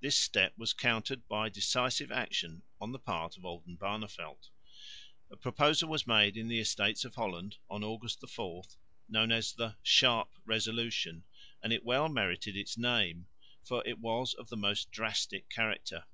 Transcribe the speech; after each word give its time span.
This 0.00 0.16
step 0.16 0.54
was 0.56 0.72
countered 0.72 1.28
by 1.28 1.50
decisive 1.50 2.10
action 2.10 2.62
on 2.80 2.90
the 2.92 2.98
part 2.98 3.36
of 3.36 3.42
Oldenbarneveldt. 3.42 4.48
A 5.30 5.36
proposal 5.36 5.90
was 5.90 6.06
made 6.06 6.38
in 6.38 6.48
the 6.48 6.58
Estates 6.58 7.04
of 7.04 7.16
Holland, 7.16 7.58
August 7.68 8.26
4, 8.26 8.62
known 9.10 9.30
as 9.30 9.52
the 9.52 9.76
"Sharp 9.82 10.30
Resolution" 10.46 11.24
and 11.62 11.70
it 11.70 11.84
well 11.84 12.08
merited 12.08 12.56
its 12.56 12.78
name, 12.78 13.26
for 13.62 13.86
it 13.86 13.98
was 13.98 14.32
of 14.32 14.48
the 14.48 14.56
most 14.56 14.90
drastic 14.90 15.50
character. 15.50 16.06